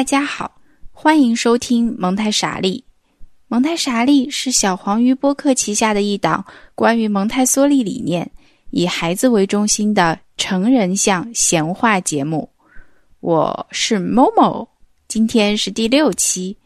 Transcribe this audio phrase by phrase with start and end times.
[0.00, 0.50] 大家好，
[0.92, 2.82] 欢迎收听蒙太傻利。
[3.48, 6.42] 蒙太傻利是小黄鱼播客旗下的一档
[6.74, 8.30] 关于蒙太梭利理念、
[8.70, 12.48] 以孩子为中心的成人向闲话节目。
[13.20, 14.66] 我是 Momo，
[15.06, 16.56] 今天是第六期，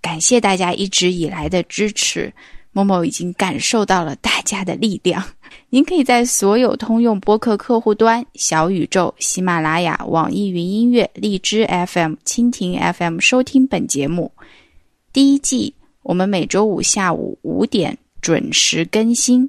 [0.00, 2.32] 感谢大家一直以来的支持。
[2.74, 5.24] 某某已经感受到了大家的力量。
[5.70, 14.30] 您可以在所有通用播客客户端、小宇宙、喜马拉雅、网易云音乐、荔枝 FM、蜻蜓 FM 收听本节目。
[15.12, 15.72] 第一季
[16.02, 19.48] 我们每周五下午五点准时更新。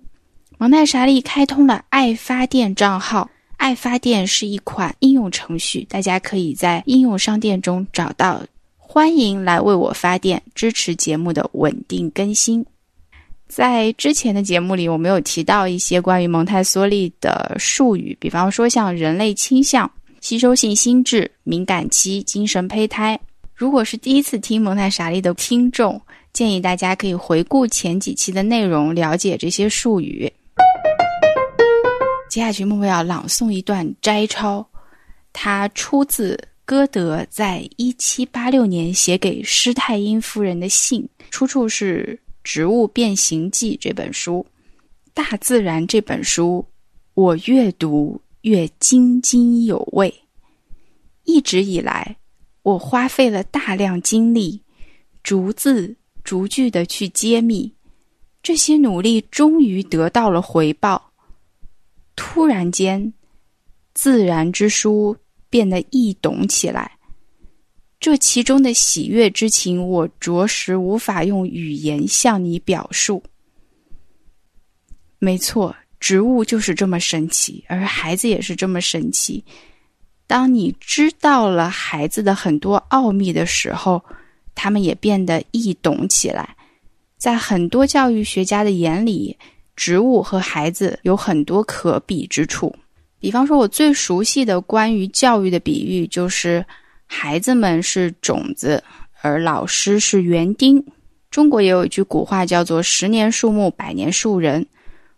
[0.58, 8.42] 蒙太莎利开通了爱发电账号，爱发电是一款应用程序，大家可以在应用商店中找到。
[8.78, 12.66] 欢迎来为我发电，支持节目的稳定更新。
[13.48, 23.18] 在之前的节目里，我们有提到一些关于蒙台梭利的术语，比方说像人类倾向、吸收性心智、敏感期、精神胚胎。
[23.54, 26.02] 如果是第一次听蒙台傻利的听众，
[26.34, 30.30] 建议大家可以回顾前几期的内容，了解这些术语。
[32.30, 34.68] 接下去，默默要朗诵一段摘抄，
[35.32, 42.20] 它出自歌德在一七八六年写给施泰因夫人的信，出处是。
[42.46, 44.46] 《植物变形记》这本书，
[45.16, 46.64] 《大自然》这本书，
[47.16, 50.14] 我越读越津津有味。
[51.24, 52.18] 一直以来，
[52.62, 54.62] 我花费了大量精力，
[55.24, 57.74] 逐字逐句的去揭秘，
[58.44, 61.12] 这些努力终于得到了回报。
[62.16, 63.12] 突然间，
[63.96, 65.18] 自然之书
[65.50, 66.95] 变得易懂起来。
[68.06, 73.24] 这其中的喜悦之情，我着实无法用语言向你表述。
[75.18, 79.44] 没错，植物就是这么神奇，而孩子也是这么神奇。
[80.28, 84.00] 当你知道了孩子的很多奥秘的时候，
[84.54, 86.56] 他们也变得易懂起来。
[87.18, 89.36] 在很多教育学家的眼里，
[89.76, 92.72] 植物和孩子有很多可比之处。
[93.20, 96.64] 比方说，我最熟悉的关于教育的比喻就是。
[97.06, 98.84] 孩子们是种子，
[99.22, 100.84] 而老师是园丁。
[101.30, 104.66] 中国也有一句古话叫做“十年树木，百年树人”。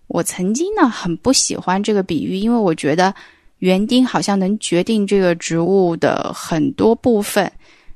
[0.08, 3.14] 我曾经呢很不喜欢这个比喻，因为我觉得
[3.60, 7.52] 园丁好像能决定这个植物的很多部分，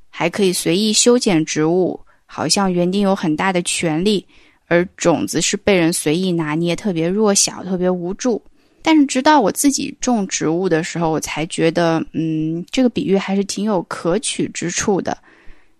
[0.09, 4.25] 还可以随意修剪植物，好像园丁有很大的权利，
[4.67, 8.41] 而种子是被人随意拿捏，特别弱小，特别无助。
[8.83, 15.17] 但是直到我自己种植物的时候，我才觉得，嗯，这个比喻还是挺有可取之处的。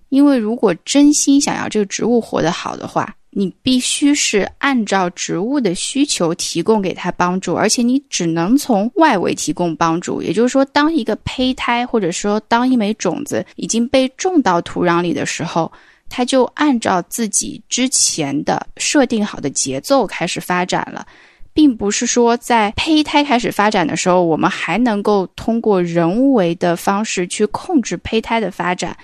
[0.10, 10.22] 因为如果真心想要这个植物活得好的话，你必须是按照植物的需求提供给它帮助，而且你只能从外围提供帮助。
[10.22, 15.72] 也就是说，当一个胚胎或者说当一枚种子已经被种到土壤里的时候，
[16.10, 21.08] 它就按照自己之前的设定好的节奏开始发展了。
[21.54, 28.96] 并不是说在胚胎开始发展的时候，我们还能够通过人为的方式去控制胚胎的发展，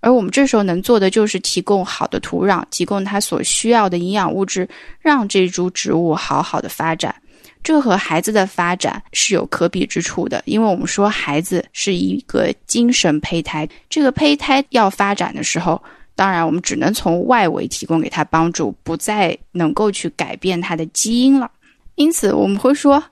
[0.00, 4.68] 而我们这时候能做的就是提供好的土壤，提供它所需要的营养物质，
[5.00, 7.14] 让这株植物好好的发展。
[7.62, 15.82] 这和孩子的发展是有可比之处的，因为我们说孩子是一个精神胚胎，这个胚胎要发展的时候，
[16.14, 21.50] 当然我们只能从外围提供给他帮助，不再能够去改变它的基因了。
[21.96, 23.02] 因此，我们会说，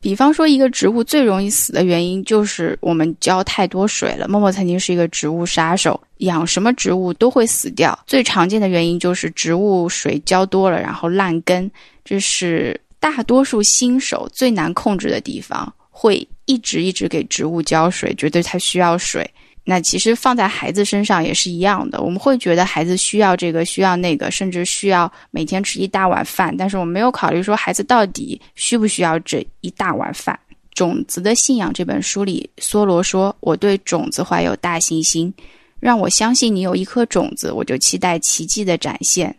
[0.00, 4.28] 比方说，一个植物最容易死的原因就是我们浇太多水了。
[4.28, 7.98] 默默曾经是一个植物杀手，养什么植物都会死掉。
[8.06, 11.70] 最常见的原因就是植物水浇多了，然后烂根。
[12.04, 19.28] 这是大多数新手最难控制的地方，会一直一直给植物浇水，觉得它需要水。
[19.64, 30.38] 那其实放在孩子身上也是一样的，我们会觉得孩子需要这个需要那个，甚至需要每天吃一大碗饭，但是我们没有考虑说孩子到底需不需要这一大碗饭。
[30.74, 35.32] 《种子的信仰》这本书里，梭罗说：“我对种子怀有大信心，
[35.78, 39.36] 让我相信你有一颗种子，我就期待奇迹的展现。”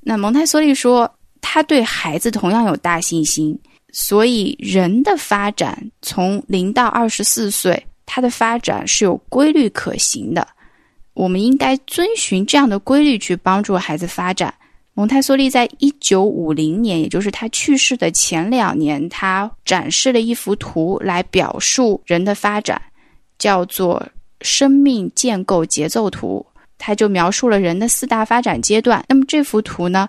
[0.00, 1.08] 那蒙台梭利说，
[1.42, 3.56] 他对孩子同样有大信心，
[3.92, 7.86] 所以人的发展从零到二十四岁。
[8.12, 10.44] 它的发展是有规律可行的，
[11.14, 14.52] 我们应该遵循这样的规律去帮助孩子发展。
[14.94, 22.82] 蒙台梭利在一九五零年，也就是他去世的前两年，他展示了一幅图来表述人的发展，
[23.38, 24.04] 叫做
[24.42, 26.44] “生命建构节奏图”。
[26.78, 29.04] 他就描述了人的四大发展阶段。
[29.08, 30.08] 那么这幅图呢，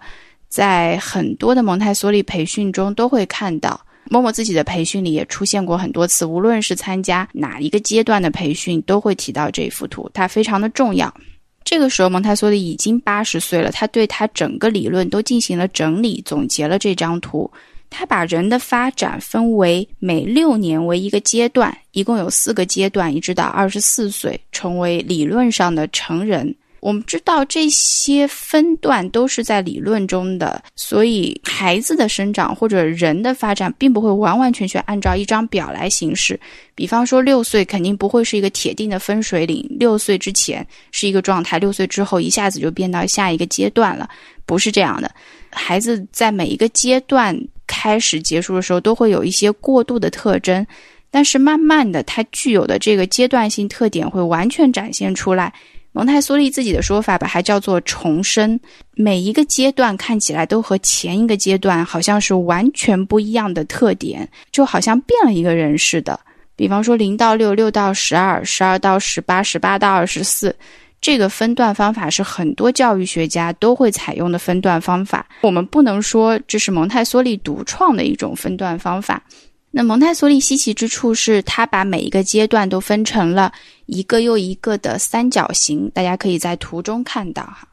[0.50, 3.80] 在很多的蒙台梭利培训中都会看到。
[4.12, 11.13] 默默自己的培训里也出现过很多次，无论是参加哪一个阶段的培训，都会提到这幅图，它非常的重要。
[11.63, 17.50] 这个时候，蒙台梭利已经八十岁了，他对他整个理论都进行了整理，总结了这张图。
[17.90, 26.54] 他把人的发展分为每六年为一个阶段，一共有四个阶段，一直到二十四岁成为理论上的成人。
[26.81, 36.38] 我们知道这些分段都是在理论中的，所以孩子的生长或者人的发展并不会完完全全按照一张表来行事。
[36.74, 44.10] 比方说，六岁肯定不会是一个铁定的分水岭，六岁之前是一个状态，六岁之后一下子就变到下一个阶段了，
[44.48, 45.12] 不是这样的。
[45.51, 50.66] 孩子在每一个阶段开始结束的时候，都会有一些过渡的特征，
[51.12, 55.54] 但是慢慢的，它具有的这个阶段性特点会完全展现出来。
[55.94, 58.58] 蒙台梭利自己的说法把它叫做重生，
[58.96, 66.18] 每一个阶段看起来都和前一个阶段好像是完全不一样的特点，就好像变了一个人似的。
[66.56, 70.56] 比方说零到六、六到十二、十二到十八、十八到二十四，
[71.02, 75.28] 这个分段方法是很多教育学家都会采用的分段方法。
[75.42, 79.22] 我们不能说这是蒙台梭利独创的一种分段方法。
[79.73, 83.51] 那蒙台梭利稀奇之处是，他把每一个阶段都分成了
[83.85, 87.65] 一个又一个的三角形，大家可以在图中看到哈。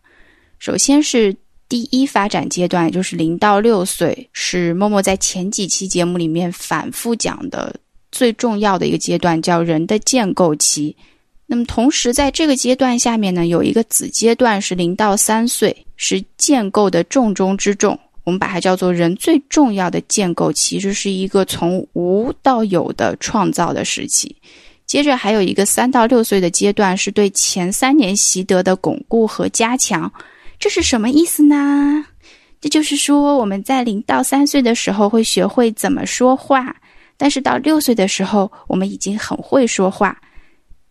[0.61, 1.35] 首先是
[1.69, 7.75] 第一发展阶段，就是零到六岁，是默默在前几期节目里面反复讲的
[8.13, 10.97] 最重要的一个阶段，叫人的建构期。
[11.47, 17.99] 那么同时在这个阶段下面呢，有一个子阶段是零到三岁，是建构的重中之重。
[18.29, 24.37] 我们把它叫做人最重要的建构，其实是一个从无到有的创造的时期。
[24.85, 30.13] 接着还有一个三到六岁的阶段，是对前三年习得的巩固和加强。
[30.59, 32.05] 这是什么意思呢？
[32.61, 36.77] 这就是说，我们在零到三岁的时候会学会怎么说话，
[37.17, 40.21] 但是到六岁的时候，我们已经很会说话。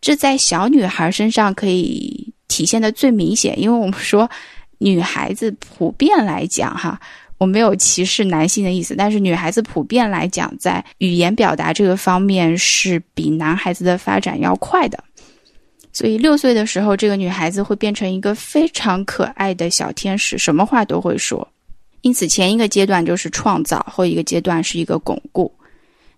[0.01, 4.28] 这在小女孩身上可以体现的最明显，因为我们说
[4.80, 7.00] 女孩子普遍来讲，哈。
[7.38, 15.04] 我没有歧视男性的意思，但是女孩子普遍来讲，在语言表达这个方面是比男孩子的发展要快的。
[15.94, 21.48] 所以六岁的时候，这个女孩子会变成一个非常可爱的小天使，什么话都会说。
[22.01, 25.51] 因此，前一个阶段就是创造，后一个阶段是一个巩固。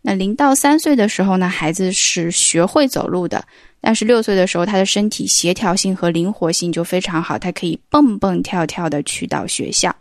[0.01, 3.44] 那零到三岁的时候呢，孩子是学会走路的，
[3.81, 9.94] 但是六岁的时候，他的身体协调性和灵活性就非常好，他可以蹦蹦跳跳的去到学校。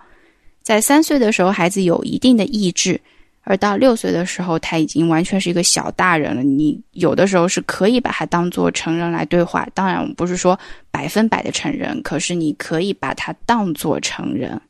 [0.63, 3.01] 在三岁的时候，孩子有一定的意志，
[3.43, 6.43] 而到六岁的时候，他已经完全是一个小大人了。
[6.43, 10.59] 你有的时候是可以把他当做成人来对话，当然，我们不是说
[10.91, 14.61] 百分百的成人，可是你可以把他当做成人。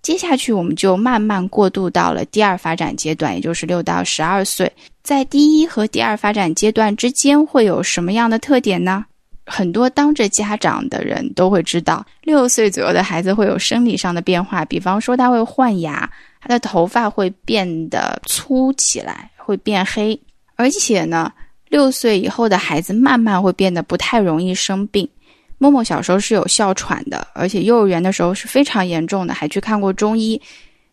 [0.00, 4.70] 接下去，我们就慢慢过渡到了第二发展阶段，也就是六到十二岁。
[5.02, 9.04] 在第一和第二发展阶段之间，会有什么样的特点呢？
[9.48, 16.08] 很多当着家长的人都会知道，六岁左右的孩子会有生理上的变化，比方说他会换牙，
[16.40, 20.20] 他的头发会变得粗起来，会变黑，
[20.54, 21.32] 而且呢，
[21.70, 25.08] 六岁以后的孩子慢慢会变得不太容易生病。
[25.56, 30.40] 默默小时候是有哮喘的，而且幼儿园的时候是非常严重的，还去看过中医。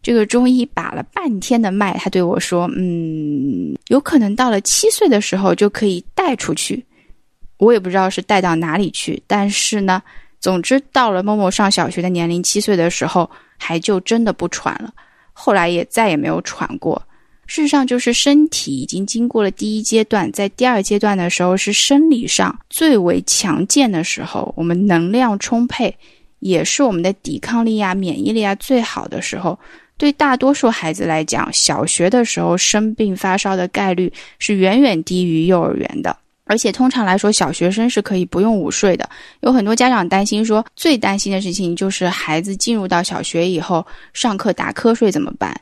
[0.02, 6.84] 这个中医把了半天的脉，他对我说：“嗯，有可能到了七岁的时候就可以带出去。”
[7.58, 10.02] 我也不知道是带到哪里去，但是呢，
[10.40, 14.94] 总之到了默默上小学的年龄，七岁的时候，还就真的不喘了。
[15.32, 17.02] 后来也再也没有喘过。
[17.48, 25.96] 事实上，就是身体已经经过了第一阶段，在第二阶段的时候，是生理上最为强健的时候，我们能量充沛，
[26.40, 29.58] 也是我们的抵抗力啊、免疫力啊最好的时候。
[29.98, 36.18] 对大多数孩子来讲，小学的时候生病发烧的概率是远远低于幼儿园的。
[36.46, 39.10] 而且通常来说，小学生是可以不用午睡的。
[39.42, 45.60] 有很多家长担心说，最担心的事情就是孩子进入到小学以后，上课打瞌睡怎么办？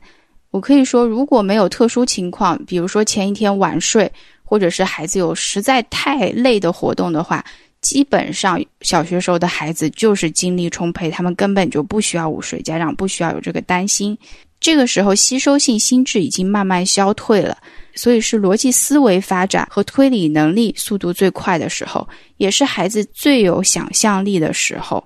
[0.52, 4.12] 我可以说，如果没有特殊情况，比如说前一天晚睡，
[4.44, 7.44] 或者是孩子有实在太累的活动的话，
[7.82, 14.18] 基本上小学时候的孩子就是精力充沛，他们根本就不需要午睡，家长不需要有这个担心。
[14.64, 17.58] 这个时候，吸收性心智已经慢慢消退了。
[17.96, 25.04] 所以是逻辑思维发展和推理能力速度最快的时候，也是孩子最有想象力的时候。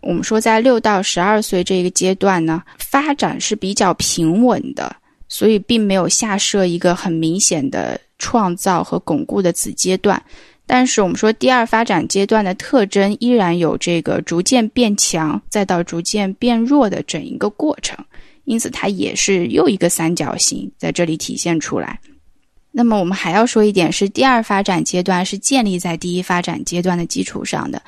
[0.00, 4.94] 我们说，在六到十二岁这个阶段呢，发展是比较平稳的，
[5.28, 10.22] 所以并没有下设一个很明显的创造和巩固的子阶段。
[10.66, 17.98] 但是我们说，第二发展阶段的特征依然有这个逐渐变强，再到逐渐变弱的整一个过程。
[18.44, 22.00] 因此它也是又一个三角形在这里体现出来。
[22.72, 27.82] 那么我们还要说一点是，第二发展阶段是建立在第一发展阶段的基础上的。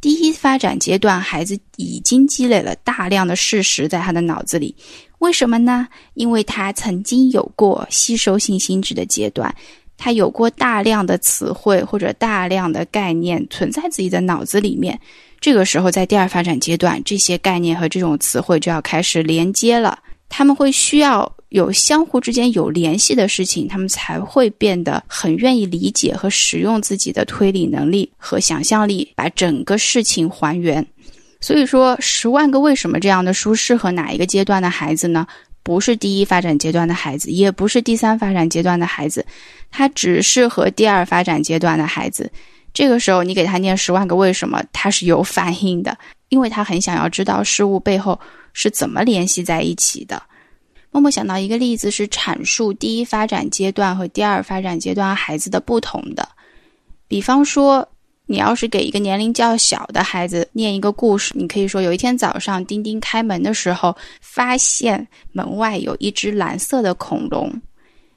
[0.00, 4.74] 第一发展阶段，孩子已经积累了大量的事实在他的脑子里，
[5.18, 5.86] 为什么呢？
[6.14, 9.54] 因为他曾经有过吸收性心智的阶段，
[10.00, 14.98] 他有过大量的词汇或者大量的概念存在自己的脑子里面。
[15.38, 21.30] 这个时候，在第二发展阶段，这些概念和这种词汇就要开始连接了，他们会需要。
[21.50, 30.86] 有相互之间有联系的事情，他们才会变得很愿意理解和使用自己的推理能力和想象力，把整个事情还原。
[31.40, 35.26] 所以说，《十万个为什么》这样的书适合哪一个阶段的孩子呢？
[35.62, 39.24] 不是第一发展阶段的孩子，也不是第三发展阶段的孩子，
[39.70, 42.30] 他只适合第二发展阶段的孩子。
[42.72, 45.96] 这个时候，你给他念《十万个为什么》，他是有反应的，
[46.28, 48.18] 因为他很想要知道事物背后
[48.52, 50.22] 是怎么联系在一起的。
[50.92, 56.28] 默默想到一个例子，是阐述第一发展阶段和第二发展阶段孩子的不同的。
[57.06, 57.88] 比方说，
[58.30, 67.52] 你要是给一个年龄较小的孩子念一个故事，你可以说：有一天早上，丁丁开门的时候，发现门外有一只蓝色的恐龙。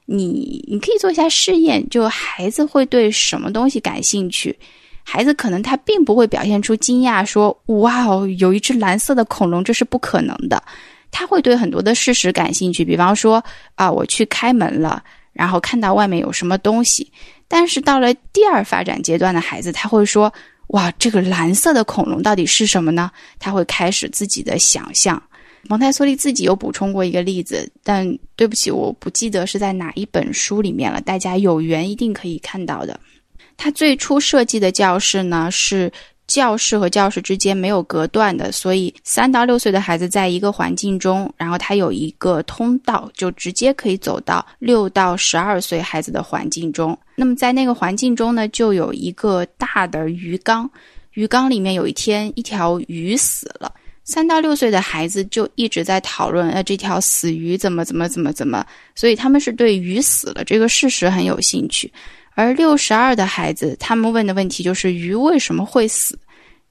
[0.06, 4.56] 你你可以做一下试验，就孩子会对什么东西感兴趣？
[5.02, 10.62] 孩子可能他并不会表现出惊讶，说：“哇哦，有一只蓝色的恐龙，这是不可能的。”
[11.10, 13.42] 他会对很多的事实感兴趣，比方说
[13.74, 15.02] 啊，我去开门了，
[15.32, 17.10] 然后看到外面有什么东西。
[17.54, 20.34] 但是到了第二发展阶段的孩子，他会说
[20.74, 23.08] ：“哇，这个蓝色的恐龙到底是什么呢？”
[23.38, 25.22] 他会开始自己的想象。
[25.68, 31.00] 蒙台梭利自己有补充过一个例子，但对不起，我不记得是在哪一本书里面了。
[31.00, 32.98] 大家有缘一定可以看到的。
[33.56, 35.92] 他最初设计的教室呢是。
[36.34, 46.98] 教室和教室之间没有隔断的，所以三到六岁的孩子在一个环境中，然后他有一个通道，就直接可以走到六到十二岁孩子的环境中。
[47.14, 50.68] 那么在那个环境中呢，就有一个大的鱼缸，
[51.12, 53.72] 鱼缸里面有一天一条鱼死了。
[54.02, 61.90] 三到六岁的孩子就一直在讨论，呃，这条死鱼怎么怎么怎么怎么，所以他们是对鱼死了这个事实很有兴趣。
[62.34, 66.18] 而六十二的孩子，他们问的问题就是鱼为什么会死？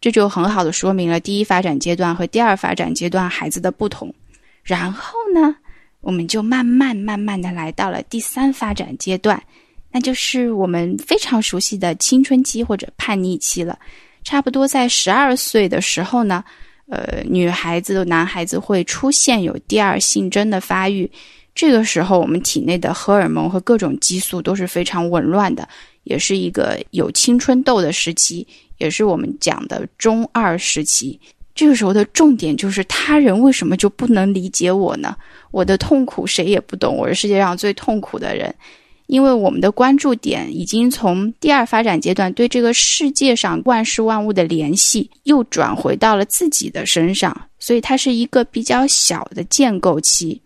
[0.02, 4.14] 这就很好的说明了第一发展阶段和第二发展阶段孩子的不同。
[4.62, 5.56] 然后呢，
[6.02, 9.42] 我们就慢慢慢慢的来到了第三发展阶段，
[9.92, 13.80] 那就是我们非常熟悉的青春期或者叛逆期了。
[14.24, 16.44] 差不多在十二岁的时候呢，
[16.90, 21.10] 呃，女孩子、男孩子会出现有第二性征的发育。
[21.56, 25.68] 这个时候，我们体内的荷尔蒙和各种激素都是非常紊乱的，
[26.04, 28.46] 也是一个有青春痘的时期，
[28.80, 31.20] 也是我们讲的中二时期。
[31.54, 35.16] 这个时候的重点就是他人为什么就不能理解我呢？
[35.52, 38.54] 我的痛苦谁也不懂，我是世界上最痛苦的人。
[39.06, 50.42] 因为我们的关注点已经从第二发展阶段对这个世界上万事万物的联系，又转回到了自己的身上，所以它是一个比较小的建构期。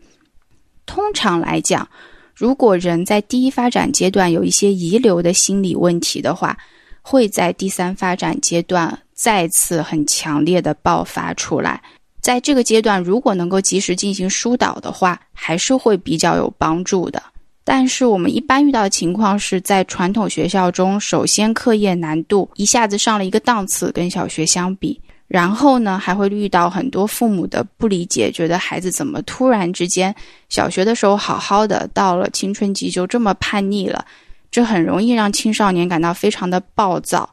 [0.87, 1.87] 通常来讲，
[2.33, 6.57] 如果人在第一发展阶段有一些遗留的心理问题的话，
[7.03, 11.79] 会在第三发展阶段再次很强烈的爆发出来。
[12.19, 17.21] 在这个阶段，如果能够及时进行疏导的话，还是会比较有帮助的。
[17.63, 24.99] 但是我们一般遇到的情况是在传统学校中，首先课业难度一下子上了一个档次，跟小学相比。
[25.27, 30.15] 然后呢，还会遇到很多父母的不理解，觉得孩子怎么突然之间，
[30.47, 34.05] 小学的时候好好的，到了青春期就这么叛逆了，
[34.49, 37.29] 这很容易让青少年感到非常的暴躁。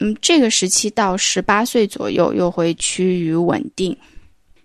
[0.00, 3.96] 嗯，这个时期到十八岁左右又会趋于稳定。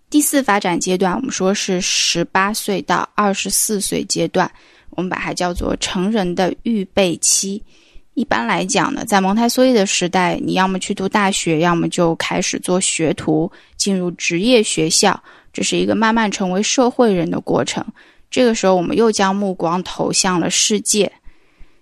[0.09, 4.51] 第四发展阶段，我们说是十八岁到二十四岁阶段，
[4.91, 7.63] 我们把它叫做成人的预备期。
[8.15, 15.19] 一般来讲呢，在蒙台梭利的时代，你要么去读大学，要么就开始做学徒，进入职业学校，
[15.51, 17.83] 这是一个慢慢成为社会人的过程。
[18.29, 21.11] 这个时候，我们又将目光投向了世界。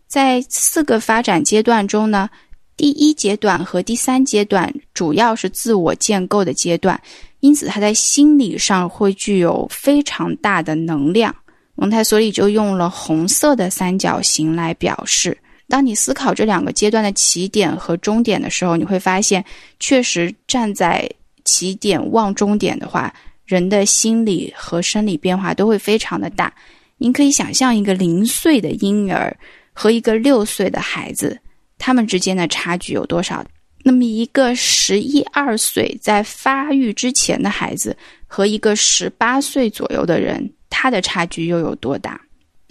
[0.07, 2.29] 在四个发展阶段中呢，
[2.77, 6.97] 第一阶段和第三阶段主要是自我建构的阶段，
[7.41, 11.35] 因此他在心理上会具有非常大的能量。
[11.75, 15.37] 蒙台梭利就用了红色的三角形来表示。
[15.71, 19.43] 当你思考这两个阶段的起点和终点的时候，你会发现，
[19.79, 21.09] 确实站在
[21.45, 23.11] 起点望终点的话，
[23.45, 26.53] 人的心理和生理变化都会非常的大。
[26.97, 29.33] 您可以想象一个零岁的婴儿
[29.71, 31.39] 和一个六岁的孩子，
[31.77, 33.41] 他们之间的差距有多少？
[33.81, 37.95] 那么一个十一二岁在发育之前的孩子
[38.27, 42.19] 和一个十八岁左右的人，他的差距又有多大？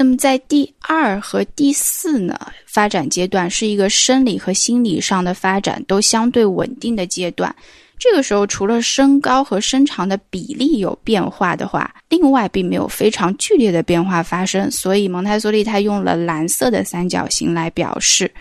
[0.01, 7.55] 那么在第二和第四呢发展阶段，是一个生理和心理上的发展都相对稳定的阶段。
[7.99, 14.71] 这个时候，除了身高和身长的比例有变化的话，另外并没有非常剧烈的变化发生。
[14.71, 18.33] 所以蒙台梭利他用了蓝色的三角形来表示。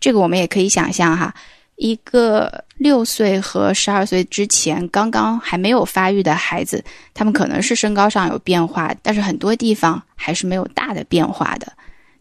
[0.00, 1.32] 这个我们也可以想象哈。
[1.76, 6.82] 一个六岁和十二岁之前刚刚还没有发育的孩子，
[7.14, 11.70] 他们可能是身高上有变化，但是很多地方还是没有大的变化的。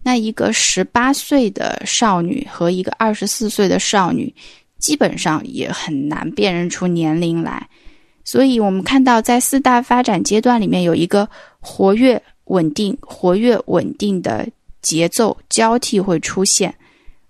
[0.04, 4.34] 那一个十八岁的少女和一个二十四岁的少女，
[4.78, 7.68] 基本上也很难辨认出年龄来。
[8.24, 11.28] 所以，我们看到在四大发展阶段里面有一个
[11.60, 14.48] 活跃、稳定、活跃、稳定的
[14.82, 16.76] 节奏交替会出现。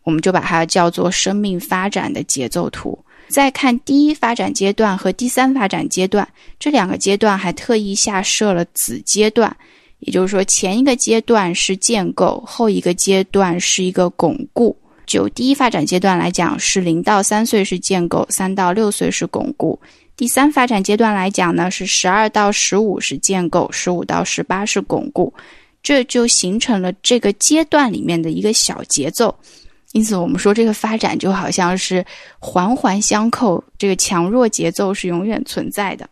[0.06, 2.98] 我们就把它叫做生命发展的节奏图。
[3.28, 6.26] 再看第一发展阶段和第三发展阶段
[6.58, 9.54] 这两个阶段，还特意下设了子阶段，
[10.00, 14.78] 也就是说，前一个阶段是建构，后一个阶段是一个巩固。
[15.08, 19.76] 就第一发展阶段来讲，是零到三岁是建构，三到六岁是巩固；
[20.16, 25.34] 第三发展阶段来讲呢，是十二到十五是建构，十五到十八是巩固。
[25.82, 29.36] 这就形成了这个阶段里面的一个小节奏。
[29.96, 32.06] 因此，我们说这个发展就好像是
[32.38, 36.06] 环环相扣，这个强弱节奏是永远存在的。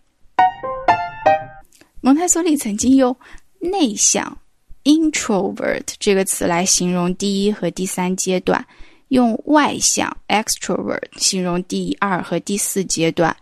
[2.00, 3.14] 蒙台梭利曾经用
[3.60, 4.38] “内向
[4.86, 8.66] ”（introvert） 这个词来形容第一和第三阶段，
[9.10, 13.36] 用“外向 ”（extrovert） 形容第二和第四阶段。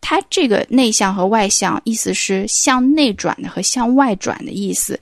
[0.00, 5.00] 它这个内向和外向，意思是向内转的和向外转的意思。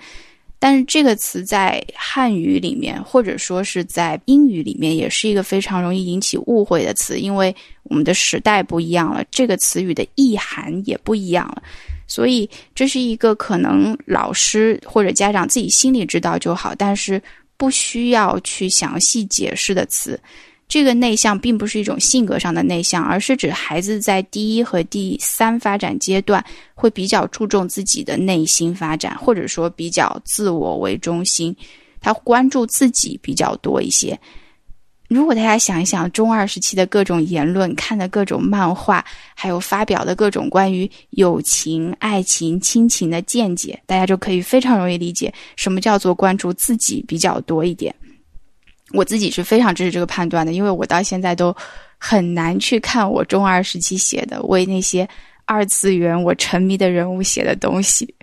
[0.61, 11.63] 但是这个词在汉语里面，或者说是在英语里面，也是一个非常容易引起误会的词，因为我们的时代不一样了，这个词语的意涵也不一样了，
[12.07, 17.23] 所以这是一个可能老师或者家长自己心里知道就好，但是
[17.57, 20.21] 不需要去详细解释的词。
[20.69, 26.45] 这个内向并不是一种性格上的内向，而是指孩子在第一和第三发展阶段
[26.75, 31.57] 会比较注重自己的内心发展，或者说比较自我为中心，
[32.01, 34.19] 他关注自己比较多一些。
[35.09, 39.03] 如果大家想一想中二时期的各种言论、看的各种漫画，
[39.35, 47.95] 还有发表的各种关于友情、爱情、亲情的见解，大家就可以非常容易理解什么叫做关注自己比较多一点。
[48.93, 51.55] 我自己是非常支持这个判断的，因为我到现在都
[51.99, 55.09] 很难去看我中二时期写的为那些
[55.45, 58.15] 二次元我沉迷的人物写的东西。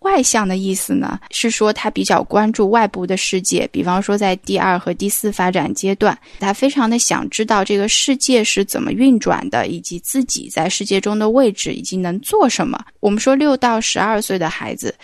[0.00, 12.82] 外向的意思呢，是说他比较关注外部的世界，比方说在第二和第四发展阶段，他非常的想知道这个世界是怎么运转的，以及自己在世界中的位置以及能做什么。
[13.00, 14.94] 我们说六到十二岁的孩子，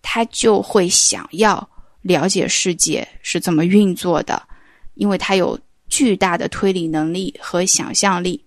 [0.00, 1.68] 他就会想要。
[2.06, 4.40] 了解世界是怎么运作的，
[4.94, 8.42] 因为他有巨大的推理能力和想象力。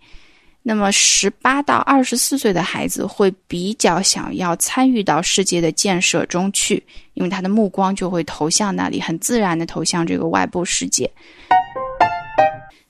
[0.62, 11.10] 那么，十八到二十四岁的孩子会比较想要参与到世界的建设中去，因为他的目光就会投向那里，很自然的投向这个外部世界。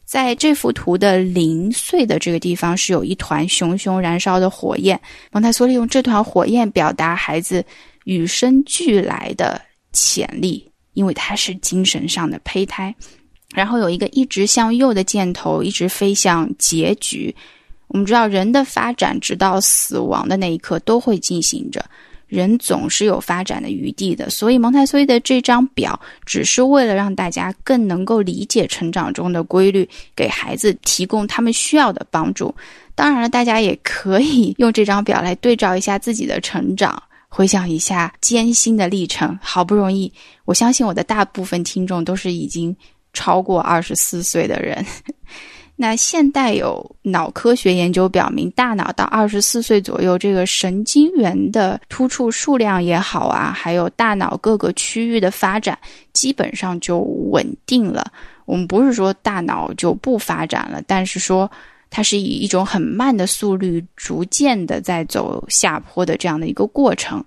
[0.04, 5.00] 在这幅图的零岁的这个地方，是有一团熊熊燃烧的火焰。
[5.32, 7.64] 蒙台梭利用这团火焰表达孩子
[8.06, 9.62] 与生俱来的。
[9.94, 12.94] 潜力，因为它是精神上的胚胎，
[13.54, 17.36] 然后有一个一直向右的箭头，一直飞向结局。
[17.88, 21.84] 我们知道，人的发展直到死亡的那一刻都会进行着，
[22.28, 24.30] 人总是有发展的余地的。
[24.30, 32.54] 所以，蒙台梭利的这张表只是为了让大家更能够理解成长中的规律，给孩子提供他们需要的帮助。
[32.94, 37.02] 当然了，大家也可以用这张表来对照一下自己的成长。
[37.30, 40.12] 回想一下艰辛的历程，好不容易，
[40.46, 42.76] 我相信我的大部分听众都是已经
[43.14, 44.84] 超过二十四岁的人。
[45.78, 55.78] 那现代有脑科学研究表明，大脑到二十四岁左右，这个神经元的突触数量也好啊，还有大脑各个区域的发展，
[56.12, 57.00] 基本上就
[57.32, 58.12] 稳定了。
[58.46, 61.50] 我们不是说大脑就不发展了，但是说。
[61.90, 67.24] 它是以一种很慢的速率，逐渐的在走下坡的这样的一个过程。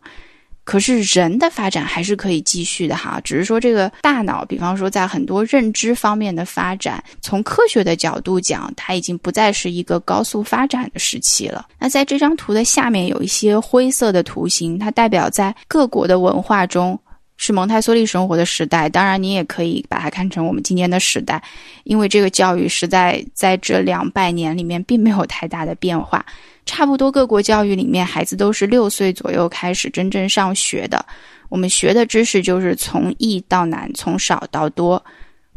[0.64, 11.66] 可是人的发展还是可以继续的哈，只是说这个大脑，比方说在很多认知方面的发展，从科学的角度讲，它已经不再是一个高速发展的时期了。
[11.80, 16.96] 那在这张图的下面有一些灰色的图形，它代表在各国的文化中，
[17.36, 18.88] 是蒙台梭利生活的时代。
[18.88, 21.42] 当然，你也可以把它看成我们今天的时代，
[21.84, 26.24] 因为这个教育实在在这两百年里面并没有太大的变化。
[26.64, 31.04] 差不多各国教育里面，孩子都是六岁左右开始真正上学的。
[31.48, 35.04] 我们学的知识就是从易到难，从少到多。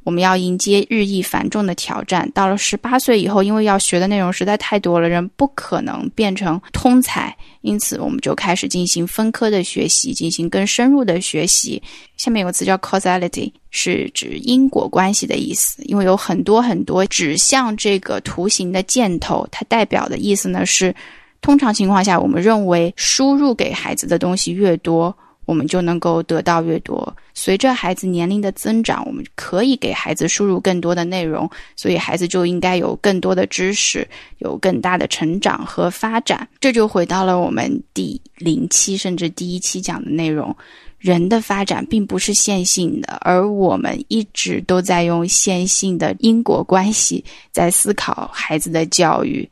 [0.05, 2.29] 我们要迎接日益繁重的挑战。
[2.31, 11.81] 到了十八岁以后，因为要学的内容实在太多了，人不可能变成通才，因此我们就开始进行分科的学习，进行更深入的学习。
[12.17, 15.81] 下面有个词叫 causality，是指因果关系的意思。
[15.85, 20.93] 因为有很多很多指向这个图形的箭头，它代表的意思呢是，
[21.41, 25.17] 通常情况下，我们认为输入给孩子的东西越多。
[25.45, 27.15] 我们就能够得到越多。
[27.33, 34.07] 随着孩子年龄的增长，我们可以给孩子输入更多的内容，所以孩子就应该有更多的知识，
[34.39, 36.47] 有更大的成长和发展。
[36.59, 40.55] 这就回到了我们第零期甚至第一期讲的内容：
[40.97, 49.47] 人的发展并不是线性的，而我们一直都在用线性的因果关系在思考孩子的教育。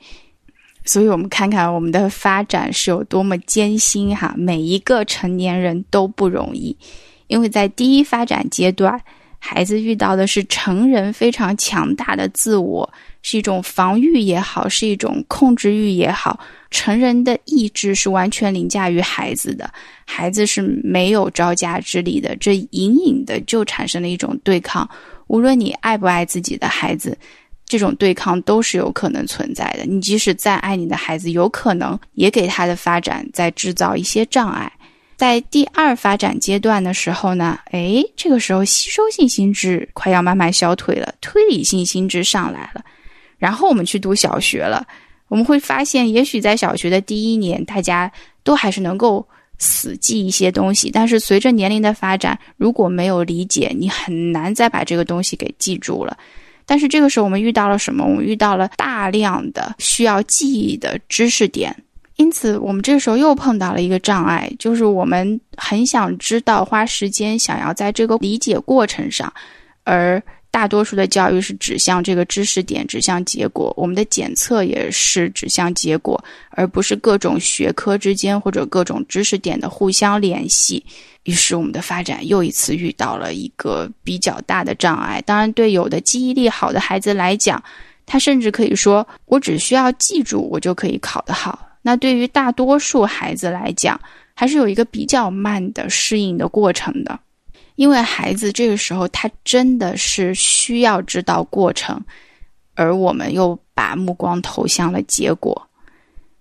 [0.85, 4.33] 所以，我们看看我们的发展是有多么艰辛哈！
[4.37, 6.75] 每一个成年人都不容易，
[7.27, 8.99] 因为在第一发展阶段，
[9.39, 12.91] 孩子遇到的是成人非常强大的自我，
[13.21, 16.37] 是一种防御也好，是一种控制欲也好。
[16.69, 19.71] 成人的意志是完全凌驾于孩子的，
[20.05, 24.89] 孩子是没有招架之力的，这隐隐的就产生了一种对抗。
[25.27, 27.17] 无论你爱不爱自己的孩子。
[27.65, 29.85] 这种对抗都是有可能存在的。
[29.85, 34.71] 你即使再爱你的孩子，有可能也给他的发展在制造一些障碍。
[35.15, 42.83] 在第二发展阶段的时候呢，诶，这个时候吸收性心智快要慢慢消退了，推理性心智上来了。
[43.37, 44.85] 然后我们去读小学了，
[45.27, 48.11] 我们会发现，也许在小学的第一年，大家
[48.43, 49.25] 都还是能够
[49.59, 56.17] 死记一些东西，但是随着年龄的发展，如果没有理解，你很难再把这个东西给记住了。
[56.65, 58.05] 但是这个时候我们遇到了什么？
[58.05, 61.75] 我们遇到了大量的需要记忆的知识点，
[62.15, 69.31] 因此我们这个时候又碰到了一个障碍，就是我们很想知道，花时间想要在这个理解过程上，
[69.83, 70.21] 而。
[70.53, 73.73] 大多数的教育是指向这个知识点，指向结果。
[73.75, 80.85] 我们的检测也是指向结果，而不是各种学科之间或者各种知识点的互相联系。
[81.23, 85.19] 于是，我们的发展又一次遇到了一个比较大的障碍。
[85.25, 87.61] 当然，对有的记忆力好的孩子来讲，
[88.05, 93.99] 他甚至可以说：“我只需要记住，我就可以考得好。”那对于大多数孩子来讲，
[94.35, 97.19] 还是有一个比较慢的适应的过程的。
[97.75, 101.99] 因为孩子这个时候，他真的是需要知道过程，
[102.75, 105.69] 而我们又把目光投向了结果。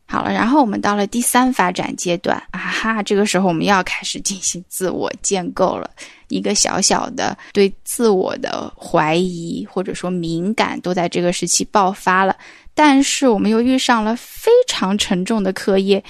[0.05, 5.91] 好了，然后我们到了第三发展阶段，啊哈，这个时候我们又要开始进行自我建构了。
[6.29, 12.37] 一个小小的对自我的怀疑或者说敏感，都在这个时期爆发了。
[12.75, 16.03] 但是我们又遇上了非常沉重的课业。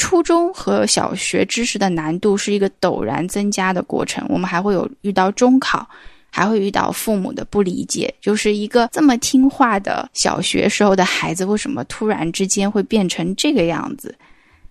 [0.00, 5.86] 初中和小学知识的难度是一个陡然增加的过程，我们还会有遇到中考，
[6.30, 14.16] 还会遇到父母的不理解，就是一个这么听话的小学时候的孩子，为什么突然之间会变成这个样子？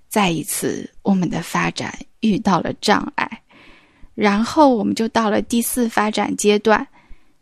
[0.08, 3.30] 再一次，我们的发展遇到了障碍，
[4.16, 6.86] 然后我们就到了第四发展阶段，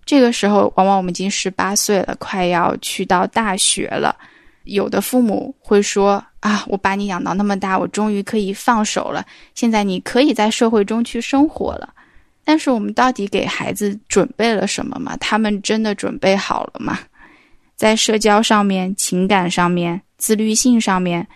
[0.05, 4.13] 这个时候往往我们已经十八岁了，快要去到大学了。
[4.65, 9.25] 有的父母会说：“啊，我把你养到那么大，我终于可以放手了。
[9.55, 11.93] 现在你可以在社会中去生活了。”
[12.45, 15.17] 但是我们到底给孩子准备了什么吗？
[15.17, 16.97] 他们真的准备好了吗？
[17.75, 21.27] 在社交上面、情感上面、自律性上面，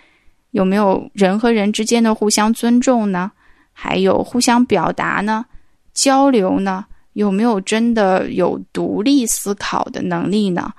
[0.51, 3.29] 有没有人和人之间的互相尊重呢？
[3.73, 5.45] 还有互相表达呢？
[5.93, 6.85] 交流呢？
[7.13, 10.71] 有没有真的有独立思考的能力呢？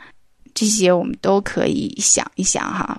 [0.54, 2.98] 这些我们都可以想一想哈。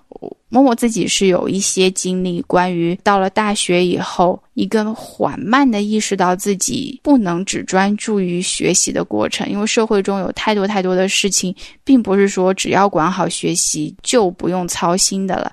[0.50, 15.52] 默默自己是有一些经历，关于到了大学以后，一个缓慢的意识到自己不能只专注于学习的过程，因为社会中有太多太多的事情，并不是说只要管好学习就不用操心的了。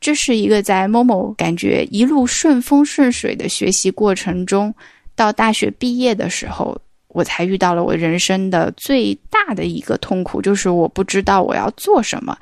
[0.00, 4.74] 这是一个在某某感觉一路顺风顺水的学习过程中，
[5.14, 6.80] 到大学毕业的时候。
[7.12, 12.38] 我才遇到了我人生的最大的一个痛苦，就是我不知道我要做什么。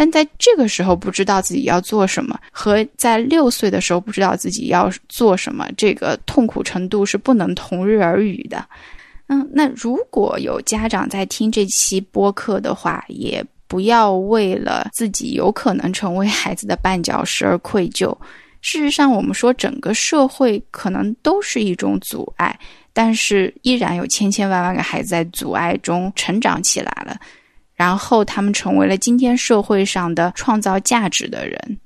[0.00, 8.64] 但在这个时候不知道自己要做什么，和在六岁的时候不知道自己要做什么，这个痛苦程度是不能同日而语的。
[9.26, 18.16] 嗯，那如果有家长在听这期播客的话，也不要为了自己有可能成为孩子的绊脚石而愧疚。
[18.62, 22.58] 事实上，我们说整个社会可能都是一种阻碍，
[22.94, 27.20] 但是依然有千千万万个孩子在阻碍中成长起来了，
[27.80, 31.78] 然后他们成为了今天社会上的创造价值的人。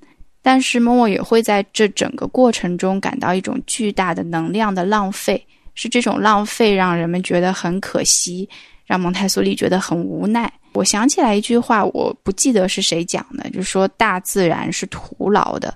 [0.43, 5.41] 但是默默也会在这整个过程中感到一种巨大的能量的浪费，
[5.77, 8.49] 是这种浪费让人们觉得很可惜，
[8.85, 10.53] 让蒙台梭利觉得很无奈。
[10.73, 15.73] 我想起来一句话，我不记得是谁讲的，就是说大自然是徒劳的。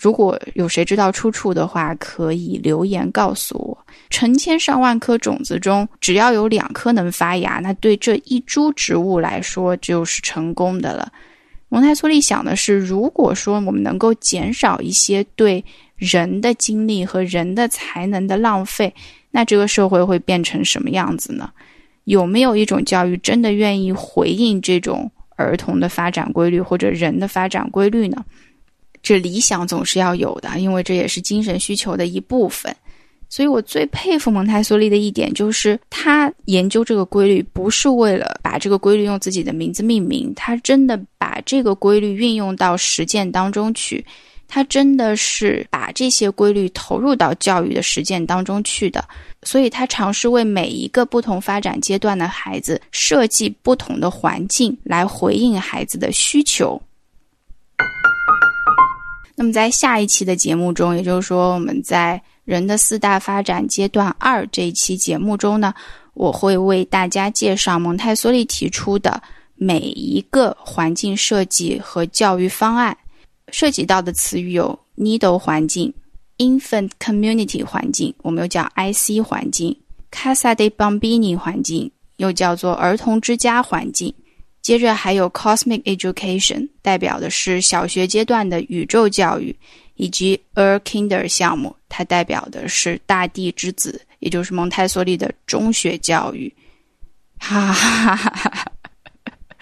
[0.00, 3.86] 如果有谁知道出处的话，可以留言告诉我。
[4.10, 11.12] 成千上万颗种子中，只要有两颗能发芽，那对这一株植物来说就是成功的了。
[11.68, 15.64] 蒙台梭利想的是，如果说我们能够减少一些对
[15.96, 18.92] 人的精力和人的才能的浪费，
[19.30, 21.50] 那这个社会会变成什么样子呢？
[22.04, 28.24] 有没有一种教育真的愿意回应这种儿童的发展规律或者人的发展规律呢？
[29.04, 32.74] 这理想总是要有的，因为这也是精神需求的一部分。
[33.28, 44.04] 所以我最佩服蒙台梭利的一点，就是他研究这个规律，不是为了把这个规律用自己的名字命名，他真的把这个规律运用到实践当中去，
[44.46, 49.04] 他真的是把这些规律投入到教育的实践当中去的。
[49.42, 56.80] 所以，他尝试为每一个不同发展阶段的孩子设计不同的环境，来回应孩子的需求。
[59.36, 62.20] 那么，在下一期的节目中，也就是说，我们在。
[62.44, 65.72] 人的四大发展阶段二这一期节目中呢，
[66.12, 69.18] 我会为大家介绍蒙台梭利提出的
[69.54, 72.94] 每一个环境设计和教育方案，
[73.48, 75.90] 涉及到的词语有 “needle 环境、
[76.36, 79.74] Infant Community 环境，我们又叫 IC 环境
[80.12, 84.14] ；Casa de Bambini 环境，又叫做儿童之家环境。
[84.64, 89.54] 接着还有 Cosmic Education，代表的是小学阶段的宇宙教育。
[89.96, 96.52] 以及 Er Kinder 项目，它代表的是大地之子，也就是蒙台梭利的中学教育。
[97.38, 98.72] 哈哈哈哈哈！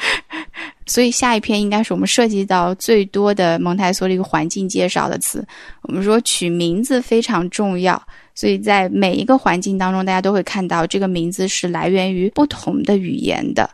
[0.88, 5.46] 所以下一篇应该是我们涉及到最多的蒙台梭利环境介绍的词。
[5.82, 8.02] 我们说取名字非常重要，
[8.34, 13.68] 所以在每一个环境当中，大家都会看到这个名字是来源于不同的语言的。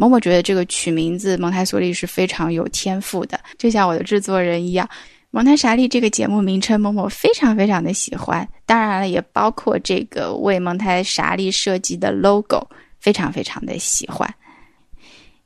[0.00, 4.88] 某某觉得这个取名字，蒙台梭利是非常有天赋的，就像我的制作人一样。
[5.30, 8.48] 蒙台莎利这个节目名称，某某非常非常的喜欢。
[8.64, 12.66] 当然了，也包括这个为蒙台莎利设计的 logo，
[12.98, 14.34] 非常非常的喜欢。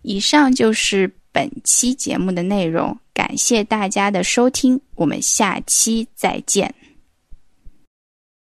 [0.03, 6.73] 以上就是本期节目的内容，感谢大家的收听，我们下期再见。